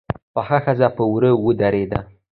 [0.33, 1.99] پخه ښځه په وره ودرېده.